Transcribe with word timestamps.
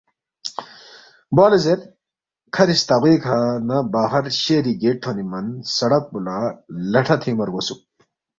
بوا 1.35 1.45
لہ 1.51 1.57
زیر 1.63 1.79
کَھری 2.53 2.75
ستاغوے 2.81 3.13
کھہ 3.23 3.37
نہ 3.67 3.77
باہر 3.93 4.23
شہری 4.41 4.73
گیٹ 4.81 4.97
تھونے 5.03 5.23
من 5.31 5.45
سڑک 5.77 6.03
پو 6.11 6.17
لہ 6.25 6.37
لٹھا 6.91 7.15
تِھنگما 7.21 7.43
رگوسُوک 7.47 7.79